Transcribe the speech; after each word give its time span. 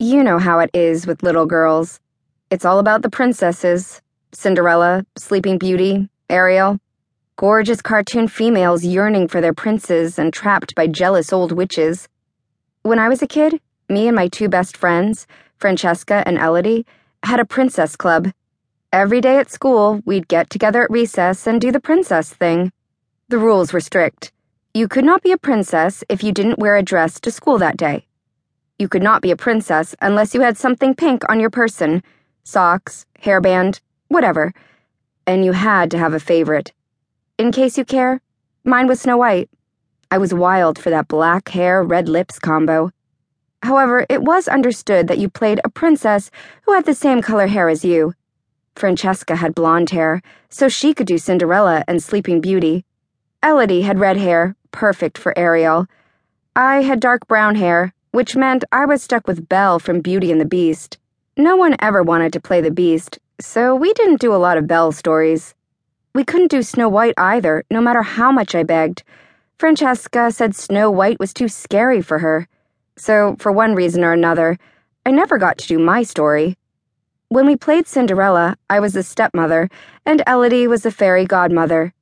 You 0.00 0.22
know 0.22 0.38
how 0.38 0.60
it 0.60 0.70
is 0.74 1.08
with 1.08 1.24
little 1.24 1.44
girls. 1.44 1.98
It's 2.50 2.64
all 2.64 2.78
about 2.78 3.02
the 3.02 3.10
princesses 3.10 4.00
Cinderella, 4.30 5.04
Sleeping 5.16 5.58
Beauty, 5.58 6.08
Ariel. 6.30 6.78
Gorgeous 7.34 7.82
cartoon 7.82 8.28
females 8.28 8.84
yearning 8.84 9.26
for 9.26 9.40
their 9.40 9.52
princes 9.52 10.16
and 10.16 10.32
trapped 10.32 10.76
by 10.76 10.86
jealous 10.86 11.32
old 11.32 11.50
witches. 11.50 12.08
When 12.82 13.00
I 13.00 13.08
was 13.08 13.22
a 13.22 13.26
kid, 13.26 13.60
me 13.88 14.06
and 14.06 14.14
my 14.14 14.28
two 14.28 14.48
best 14.48 14.76
friends, 14.76 15.26
Francesca 15.56 16.22
and 16.24 16.38
Elodie, 16.38 16.86
had 17.24 17.40
a 17.40 17.44
princess 17.44 17.96
club. 17.96 18.30
Every 18.92 19.20
day 19.20 19.38
at 19.38 19.50
school, 19.50 20.00
we'd 20.04 20.28
get 20.28 20.48
together 20.48 20.84
at 20.84 20.92
recess 20.92 21.44
and 21.44 21.60
do 21.60 21.72
the 21.72 21.80
princess 21.80 22.32
thing. 22.32 22.70
The 23.30 23.38
rules 23.38 23.72
were 23.72 23.80
strict. 23.80 24.30
You 24.74 24.86
could 24.86 25.04
not 25.04 25.24
be 25.24 25.32
a 25.32 25.38
princess 25.38 26.04
if 26.08 26.22
you 26.22 26.30
didn't 26.30 26.60
wear 26.60 26.76
a 26.76 26.84
dress 26.84 27.18
to 27.22 27.32
school 27.32 27.58
that 27.58 27.76
day. 27.76 28.07
You 28.78 28.88
could 28.88 29.02
not 29.02 29.22
be 29.22 29.32
a 29.32 29.36
princess 29.36 29.96
unless 30.00 30.34
you 30.34 30.40
had 30.40 30.56
something 30.56 30.94
pink 30.94 31.28
on 31.28 31.40
your 31.40 31.50
person 31.50 32.02
socks, 32.44 33.04
hairband, 33.22 33.80
whatever. 34.06 34.54
And 35.26 35.44
you 35.44 35.52
had 35.52 35.90
to 35.90 35.98
have 35.98 36.14
a 36.14 36.20
favorite. 36.20 36.72
In 37.36 37.52
case 37.52 37.76
you 37.76 37.84
care, 37.84 38.22
mine 38.64 38.86
was 38.86 39.02
Snow 39.02 39.18
White. 39.18 39.50
I 40.10 40.16
was 40.16 40.32
wild 40.32 40.78
for 40.78 40.88
that 40.88 41.08
black 41.08 41.50
hair, 41.50 41.82
red 41.82 42.08
lips 42.08 42.38
combo. 42.38 42.90
However, 43.62 44.06
it 44.08 44.22
was 44.22 44.48
understood 44.48 45.08
that 45.08 45.18
you 45.18 45.28
played 45.28 45.60
a 45.62 45.68
princess 45.68 46.30
who 46.62 46.72
had 46.72 46.86
the 46.86 46.94
same 46.94 47.20
color 47.20 47.48
hair 47.48 47.68
as 47.68 47.84
you. 47.84 48.14
Francesca 48.76 49.36
had 49.36 49.54
blonde 49.54 49.90
hair, 49.90 50.22
so 50.48 50.68
she 50.68 50.94
could 50.94 51.06
do 51.06 51.18
Cinderella 51.18 51.84
and 51.88 52.02
Sleeping 52.02 52.40
Beauty. 52.40 52.84
Elodie 53.42 53.82
had 53.82 53.98
red 53.98 54.16
hair, 54.16 54.54
perfect 54.70 55.18
for 55.18 55.36
Ariel. 55.36 55.86
I 56.56 56.82
had 56.82 57.00
dark 57.00 57.26
brown 57.26 57.56
hair, 57.56 57.92
which 58.18 58.34
meant 58.34 58.64
I 58.72 58.84
was 58.84 59.00
stuck 59.00 59.28
with 59.28 59.48
Belle 59.48 59.78
from 59.78 60.00
Beauty 60.00 60.32
and 60.32 60.40
the 60.40 60.44
Beast. 60.44 60.98
No 61.36 61.54
one 61.54 61.76
ever 61.78 62.02
wanted 62.02 62.32
to 62.32 62.40
play 62.40 62.60
the 62.60 62.72
Beast, 62.72 63.20
so 63.40 63.76
we 63.76 63.92
didn't 63.92 64.20
do 64.20 64.34
a 64.34 64.42
lot 64.42 64.58
of 64.58 64.66
Belle 64.66 64.90
stories. 64.90 65.54
We 66.16 66.24
couldn't 66.24 66.50
do 66.50 66.64
Snow 66.64 66.88
White 66.88 67.14
either, 67.16 67.62
no 67.70 67.80
matter 67.80 68.02
how 68.02 68.32
much 68.32 68.56
I 68.56 68.64
begged. 68.64 69.04
Francesca 69.56 70.32
said 70.32 70.56
Snow 70.56 70.90
White 70.90 71.20
was 71.20 71.32
too 71.32 71.46
scary 71.46 72.02
for 72.02 72.18
her. 72.18 72.48
So, 72.96 73.36
for 73.38 73.52
one 73.52 73.76
reason 73.76 74.02
or 74.02 74.12
another, 74.12 74.58
I 75.06 75.12
never 75.12 75.38
got 75.38 75.56
to 75.58 75.68
do 75.68 75.78
my 75.78 76.02
story. 76.02 76.56
When 77.28 77.46
we 77.46 77.54
played 77.54 77.86
Cinderella, 77.86 78.56
I 78.68 78.80
was 78.80 78.94
the 78.94 79.04
stepmother, 79.04 79.70
and 80.04 80.24
Elodie 80.26 80.66
was 80.66 80.82
the 80.82 80.90
fairy 80.90 81.24
godmother. 81.24 81.94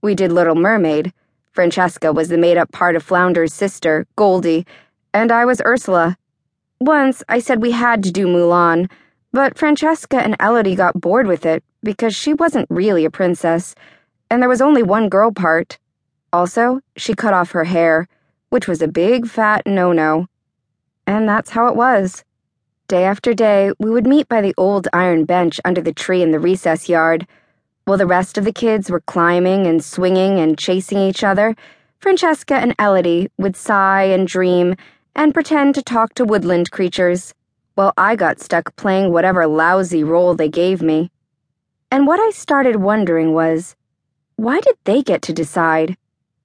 We 0.00 0.14
did 0.14 0.32
Little 0.32 0.54
Mermaid. 0.54 1.12
Francesca 1.52 2.14
was 2.14 2.30
the 2.30 2.38
made 2.38 2.56
up 2.56 2.72
part 2.72 2.96
of 2.96 3.02
Flounder's 3.02 3.52
sister, 3.52 4.06
Goldie, 4.16 4.64
and 5.12 5.32
I 5.32 5.44
was 5.44 5.62
Ursula. 5.64 6.16
Once 6.80 7.22
I 7.28 7.40
said 7.40 7.60
we 7.60 7.72
had 7.72 8.02
to 8.04 8.12
do 8.12 8.26
Mulan, 8.26 8.90
but 9.32 9.58
Francesca 9.58 10.16
and 10.16 10.36
Elodie 10.40 10.74
got 10.74 11.00
bored 11.00 11.26
with 11.26 11.44
it 11.44 11.62
because 11.82 12.14
she 12.14 12.34
wasn't 12.34 12.66
really 12.70 13.04
a 13.04 13.10
princess, 13.10 13.74
and 14.30 14.40
there 14.40 14.48
was 14.48 14.60
only 14.60 14.82
one 14.82 15.08
girl 15.08 15.30
part. 15.32 15.78
Also, 16.32 16.80
she 16.96 17.14
cut 17.14 17.34
off 17.34 17.50
her 17.50 17.64
hair, 17.64 18.08
which 18.50 18.68
was 18.68 18.82
a 18.82 18.88
big 18.88 19.26
fat 19.26 19.62
no 19.66 19.92
no. 19.92 20.26
And 21.06 21.28
that's 21.28 21.50
how 21.50 21.66
it 21.68 21.76
was. 21.76 22.24
Day 22.88 23.04
after 23.04 23.34
day, 23.34 23.72
we 23.78 23.90
would 23.90 24.06
meet 24.06 24.28
by 24.28 24.40
the 24.40 24.54
old 24.56 24.88
iron 24.92 25.24
bench 25.24 25.60
under 25.64 25.80
the 25.80 25.92
tree 25.92 26.22
in 26.22 26.30
the 26.30 26.40
recess 26.40 26.88
yard. 26.88 27.26
While 27.84 27.98
the 27.98 28.06
rest 28.06 28.38
of 28.38 28.44
the 28.44 28.52
kids 28.52 28.90
were 28.90 29.00
climbing 29.00 29.66
and 29.66 29.84
swinging 29.84 30.38
and 30.38 30.58
chasing 30.58 30.98
each 30.98 31.24
other, 31.24 31.56
Francesca 31.98 32.54
and 32.54 32.74
Elodie 32.78 33.30
would 33.38 33.56
sigh 33.56 34.04
and 34.04 34.26
dream 34.26 34.74
and 35.14 35.34
pretend 35.34 35.74
to 35.74 35.82
talk 35.82 36.14
to 36.14 36.24
woodland 36.24 36.70
creatures, 36.70 37.34
while 37.74 37.92
I 37.96 38.16
got 38.16 38.40
stuck 38.40 38.74
playing 38.76 39.12
whatever 39.12 39.46
lousy 39.46 40.04
role 40.04 40.34
they 40.34 40.48
gave 40.48 40.82
me. 40.82 41.10
And 41.90 42.06
what 42.06 42.20
I 42.20 42.30
started 42.30 42.76
wondering 42.76 43.32
was 43.32 43.76
why 44.36 44.60
did 44.60 44.76
they 44.84 45.02
get 45.02 45.22
to 45.22 45.32
decide? 45.32 45.96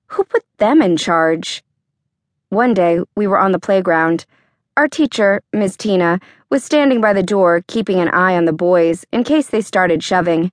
Who 0.07 0.23
put 0.23 0.44
them 0.57 0.81
in 0.81 0.97
charge? 0.97 1.63
One 2.50 2.73
day, 2.73 3.00
we 3.16 3.28
were 3.28 3.39
on 3.39 3.51
the 3.51 3.59
playground. 3.59 4.25
Our 4.78 4.88
teacher, 4.88 5.41
Miss 5.53 5.78
Tina, 5.78 6.19
was 6.50 6.63
standing 6.63 7.00
by 7.00 7.13
the 7.13 7.23
door, 7.23 7.63
keeping 7.68 8.00
an 8.00 8.09
eye 8.09 8.35
on 8.35 8.45
the 8.45 8.53
boys 8.53 9.06
in 9.12 9.23
case 9.23 9.47
they 9.47 9.62
started 9.62 10.03
shoving. 10.03 10.51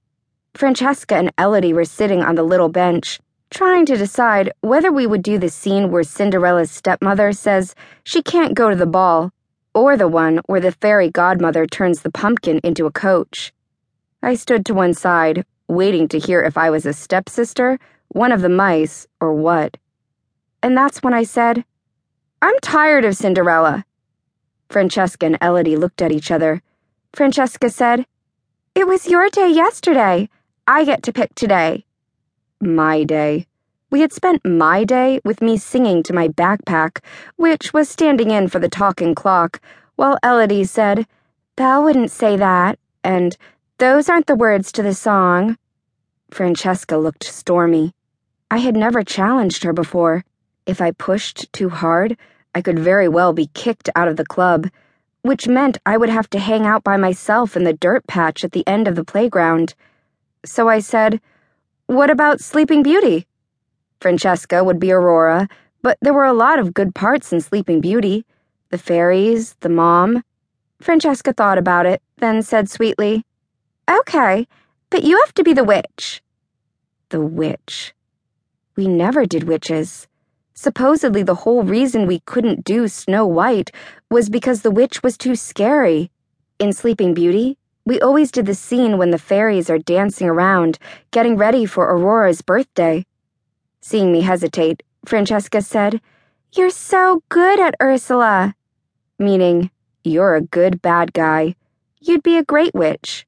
Francesca 0.54 1.16
and 1.16 1.32
Elodie 1.38 1.72
were 1.72 1.84
sitting 1.84 2.22
on 2.22 2.34
the 2.34 2.42
little 2.42 2.69
bench, 2.69 3.20
trying 3.52 3.84
to 3.84 3.98
decide 3.98 4.50
whether 4.62 4.90
we 4.90 5.06
would 5.06 5.22
do 5.22 5.38
the 5.38 5.48
scene 5.50 5.90
where 5.90 6.02
Cinderella's 6.02 6.70
stepmother 6.70 7.32
says 7.32 7.74
she 8.02 8.22
can't 8.22 8.54
go 8.54 8.70
to 8.70 8.76
the 8.76 8.86
ball, 8.86 9.30
or 9.74 9.96
the 9.96 10.08
one 10.08 10.40
where 10.46 10.60
the 10.60 10.72
fairy 10.72 11.10
godmother 11.10 11.66
turns 11.66 12.00
the 12.00 12.10
pumpkin 12.10 12.60
into 12.64 12.86
a 12.86 12.91
coach. 12.91 13.52
I 14.22 14.34
stood 14.34 14.64
to 14.66 14.74
one 14.74 14.94
side, 14.94 15.44
waiting 15.68 16.08
to 16.08 16.18
hear 16.18 16.42
if 16.42 16.56
I 16.56 16.70
was 16.70 16.86
a 16.86 16.94
stepsister, 16.94 17.78
one 18.08 18.32
of 18.32 18.41
the 18.41 18.48
mice, 18.48 19.06
or 19.20 19.34
what. 19.34 19.76
And 20.62 20.76
that's 20.76 21.02
when 21.02 21.12
I 21.12 21.24
said, 21.24 21.64
I'm 22.41 22.58
tired 22.62 23.04
of 23.04 23.16
Cinderella. 23.16 23.84
Francesca 24.70 25.26
and 25.26 25.38
Elodie 25.42 25.76
looked 25.76 26.00
at 26.00 26.12
each 26.12 26.30
other. 26.30 26.62
Francesca 27.12 27.68
said, 27.68 28.06
It 28.74 28.86
was 28.86 29.08
your 29.08 29.28
day 29.28 29.50
yesterday. 29.50 30.30
I 30.66 30.84
get 30.84 31.02
to 31.02 31.12
pick 31.12 31.34
today. 31.34 31.84
My 32.62 33.02
day. 33.02 33.48
We 33.90 34.02
had 34.02 34.12
spent 34.12 34.46
my 34.46 34.84
day 34.84 35.18
with 35.24 35.42
me 35.42 35.56
singing 35.56 36.04
to 36.04 36.12
my 36.12 36.28
backpack, 36.28 37.02
which 37.34 37.72
was 37.72 37.88
standing 37.88 38.30
in 38.30 38.46
for 38.46 38.60
the 38.60 38.68
talking 38.68 39.16
clock, 39.16 39.60
while 39.96 40.16
Elodie 40.22 40.62
said, 40.62 41.08
Belle 41.56 41.82
wouldn't 41.82 42.12
say 42.12 42.36
that, 42.36 42.78
and 43.02 43.36
those 43.78 44.08
aren't 44.08 44.28
the 44.28 44.36
words 44.36 44.70
to 44.72 44.82
the 44.84 44.94
song. 44.94 45.58
Francesca 46.30 46.96
looked 46.96 47.24
stormy. 47.24 47.94
I 48.48 48.58
had 48.58 48.76
never 48.76 49.02
challenged 49.02 49.64
her 49.64 49.72
before. 49.72 50.24
If 50.64 50.80
I 50.80 50.92
pushed 50.92 51.52
too 51.52 51.68
hard, 51.68 52.16
I 52.54 52.62
could 52.62 52.78
very 52.78 53.08
well 53.08 53.32
be 53.32 53.50
kicked 53.54 53.90
out 53.96 54.06
of 54.06 54.16
the 54.16 54.24
club, 54.24 54.68
which 55.22 55.48
meant 55.48 55.78
I 55.84 55.96
would 55.96 56.10
have 56.10 56.30
to 56.30 56.38
hang 56.38 56.64
out 56.64 56.84
by 56.84 56.96
myself 56.96 57.56
in 57.56 57.64
the 57.64 57.72
dirt 57.72 58.06
patch 58.06 58.44
at 58.44 58.52
the 58.52 58.64
end 58.68 58.86
of 58.86 58.94
the 58.94 59.04
playground. 59.04 59.74
So 60.44 60.68
I 60.68 60.78
said, 60.78 61.20
What 61.92 62.08
about 62.08 62.41
Sleeping 62.41 62.82
Beauty? 62.82 63.26
Francesca 64.00 64.64
would 64.64 64.80
be 64.80 64.91
Aurora, 64.91 65.47
but 65.82 65.98
there 66.00 66.14
were 66.14 66.25
a 66.25 66.32
lot 66.32 66.58
of 66.58 66.72
good 66.72 66.94
parts 66.94 67.34
in 67.34 67.42
Sleeping 67.42 67.82
Beauty 67.82 68.25
the 68.70 68.78
fairies, 68.78 69.56
the 69.60 69.69
mom. 69.69 70.25
Francesca 70.80 71.34
thought 71.34 71.58
about 71.58 71.84
it, 71.84 72.00
then 72.16 72.42
said 72.42 72.70
sweetly, 72.70 73.26
Okay, 73.91 74.47
but 74.88 75.04
you 75.04 75.20
have 75.20 75.34
to 75.34 75.44
be 75.44 75.53
the 75.53 75.64
witch. 75.64 76.22
The 77.10 77.20
witch. 77.20 77.92
We 78.74 78.88
never 78.88 79.26
did 79.26 79.44
witches. 79.44 80.09
Supposedly, 80.54 81.22
the 81.22 81.44
whole 81.44 81.62
reason 81.62 82.06
we 82.06 82.20
couldn't 82.20 82.64
do 82.64 82.88
Snow 82.88 83.26
White 83.26 83.70
was 84.10 84.30
because 84.30 84.62
the 84.62 84.70
witch 84.70 85.03
was 85.03 85.19
too 85.19 85.36
scary. 85.36 86.10
In 86.59 86.72
Sleeping 86.72 87.12
Beauty, 87.12 87.59
we 87.84 88.00
always 88.00 88.31
did 88.31 88.47
the 88.47 88.54
scene 88.54 88.97
when 88.97 89.10
the 89.10 89.19
fairies 89.19 89.69
are 89.69 89.78
dancing 89.78 90.28
around, 90.28 90.78
getting 91.10 91.37
ready 91.37 91.66
for 91.66 91.91
Aurora's 91.91 92.41
birthday. 92.41 93.04
Seeing 93.81 94.12
me 94.12 94.20
hesitate, 94.20 94.82
Francesca 95.04 95.60
said, 95.62 96.00
You're 96.53 96.71
so 96.71 97.22
good 97.28 97.59
at 97.59 97.75
Ursula. 97.82 98.54
Meaning, 99.19 99.71
you're 100.04 100.37
a 100.37 100.42
good 100.42 100.81
bad 100.81 101.12
guy. 101.12 101.56
You'd 102.00 102.22
be 102.22 102.37
a 102.37 102.44
great 102.44 102.75
witch. 102.75 103.26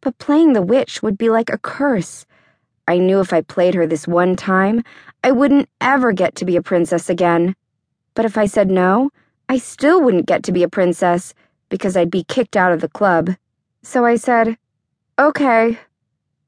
But 0.00 0.18
playing 0.18 0.52
the 0.52 0.62
witch 0.62 1.02
would 1.02 1.16
be 1.16 1.30
like 1.30 1.50
a 1.50 1.58
curse. 1.58 2.26
I 2.88 2.98
knew 2.98 3.20
if 3.20 3.32
I 3.32 3.40
played 3.40 3.74
her 3.74 3.86
this 3.86 4.06
one 4.06 4.36
time, 4.36 4.82
I 5.22 5.32
wouldn't 5.32 5.68
ever 5.80 6.12
get 6.12 6.34
to 6.36 6.44
be 6.44 6.56
a 6.56 6.62
princess 6.62 7.08
again. 7.08 7.54
But 8.14 8.24
if 8.24 8.36
I 8.36 8.46
said 8.46 8.70
no, 8.70 9.10
I 9.48 9.58
still 9.58 10.00
wouldn't 10.02 10.26
get 10.26 10.42
to 10.44 10.52
be 10.52 10.62
a 10.62 10.68
princess 10.68 11.34
because 11.68 11.96
I'd 11.96 12.10
be 12.10 12.24
kicked 12.24 12.56
out 12.56 12.72
of 12.72 12.80
the 12.80 12.88
club. 12.88 13.30
So 13.88 14.04
I 14.04 14.16
said, 14.16 14.58
okay. 15.16 15.78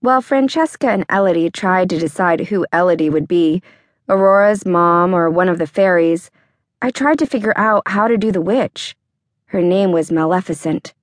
While 0.01 0.21
Francesca 0.23 0.89
and 0.89 1.05
Elodie 1.09 1.51
tried 1.51 1.89
to 1.91 1.99
decide 1.99 2.49
who 2.49 2.67
Elodie 2.73 3.11
would 3.11 3.29
be, 3.29 3.63
Aurora's 4.09 4.67
mom 4.67 5.15
or 5.15 5.31
one 5.31 5.49
of 5.49 5.59
the 5.59 5.67
fairies, 5.69 6.33
I 6.83 6.91
tried 6.91 7.21
to 7.21 7.27
figure 7.27 7.57
out 7.57 7.85
how 7.87 8.09
to 8.09 8.17
do 8.19 8.33
the 8.33 8.41
witch. 8.41 8.97
Her 9.47 9.63
name 9.63 9.93
was 9.93 10.11
Maleficent. 10.11 10.95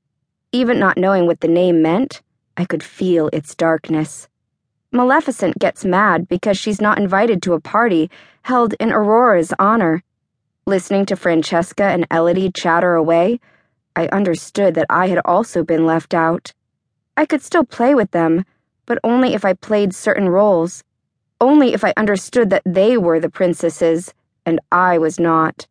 Even 0.52 0.78
not 0.78 0.98
knowing 0.98 1.26
what 1.26 1.40
the 1.40 1.48
name 1.48 1.82
meant, 1.82 2.22
I 2.58 2.66
could 2.66 2.84
feel 2.84 3.30
its 3.32 3.56
darkness. 3.56 4.28
Maleficent 4.92 5.58
gets 5.58 5.86
mad 5.86 6.28
because 6.28 6.58
she's 6.58 6.82
not 6.82 7.00
invited 7.00 7.42
to 7.44 7.54
a 7.54 7.62
party 7.62 8.12
held 8.42 8.74
in 8.74 8.92
Aurora's 8.92 9.54
honor. 9.58 10.04
Listening 10.66 11.06
to 11.06 11.16
Francesca 11.16 11.86
and 11.86 12.06
Elodie 12.12 12.52
chatter 12.52 12.94
away, 12.94 13.40
I 13.96 14.08
understood 14.08 14.76
that 14.76 14.88
I 14.90 15.08
had 15.08 15.20
also 15.26 15.64
been 15.64 15.86
left 15.86 16.14
out. 16.14 16.54
I 17.16 17.26
could 17.26 17.42
still 17.42 17.64
play 17.64 17.96
with 17.96 18.12
them, 18.12 18.46
but 18.86 19.00
only 19.04 19.34
if 19.34 19.46
I 19.46 19.54
played 19.54 19.96
certain 19.96 20.30
roles. 20.30 20.84
Only 21.40 21.74
if 21.74 21.84
I 21.84 21.94
understood 21.96 22.50
that 22.50 22.64
they 22.66 22.98
were 22.98 23.20
the 23.20 23.30
princesses 23.30 24.14
and 24.46 24.60
I 24.72 24.98
was 24.98 25.20
not. 25.20 25.68